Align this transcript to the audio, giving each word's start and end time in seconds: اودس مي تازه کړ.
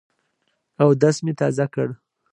اودس 0.83 1.17
مي 1.25 1.33
تازه 1.39 1.65
کړ. 1.73 1.87